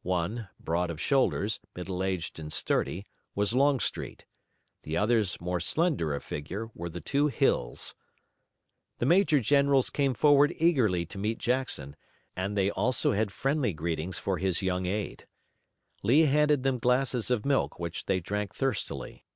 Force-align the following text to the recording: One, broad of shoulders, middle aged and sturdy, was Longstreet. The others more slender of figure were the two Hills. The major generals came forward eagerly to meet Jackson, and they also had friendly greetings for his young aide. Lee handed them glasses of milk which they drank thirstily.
One, 0.00 0.48
broad 0.58 0.88
of 0.88 0.98
shoulders, 0.98 1.60
middle 1.76 2.02
aged 2.02 2.38
and 2.38 2.50
sturdy, 2.50 3.06
was 3.34 3.52
Longstreet. 3.52 4.24
The 4.82 4.96
others 4.96 5.38
more 5.42 5.60
slender 5.60 6.14
of 6.14 6.24
figure 6.24 6.70
were 6.74 6.88
the 6.88 7.02
two 7.02 7.26
Hills. 7.26 7.94
The 8.96 9.04
major 9.04 9.40
generals 9.40 9.90
came 9.90 10.14
forward 10.14 10.54
eagerly 10.56 11.04
to 11.04 11.18
meet 11.18 11.36
Jackson, 11.36 11.96
and 12.34 12.56
they 12.56 12.70
also 12.70 13.12
had 13.12 13.30
friendly 13.30 13.74
greetings 13.74 14.18
for 14.18 14.38
his 14.38 14.62
young 14.62 14.86
aide. 14.86 15.26
Lee 16.02 16.22
handed 16.22 16.62
them 16.62 16.78
glasses 16.78 17.30
of 17.30 17.44
milk 17.44 17.78
which 17.78 18.06
they 18.06 18.20
drank 18.20 18.54
thirstily. 18.54 19.26